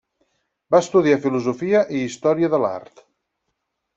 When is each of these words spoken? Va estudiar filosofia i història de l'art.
Va 0.75 0.79
estudiar 0.83 1.19
filosofia 1.25 1.83
i 1.99 2.01
història 2.05 2.51
de 2.55 2.63
l'art. 2.65 3.07